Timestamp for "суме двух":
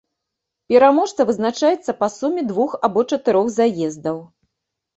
2.17-2.71